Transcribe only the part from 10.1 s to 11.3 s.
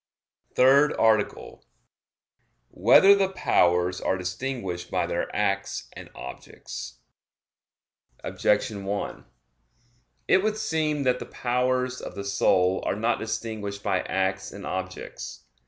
It would seem that the